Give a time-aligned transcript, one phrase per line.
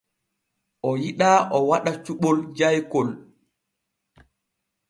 [0.87, 3.09] O yiɗaa o waɗa cuɓol jaykol.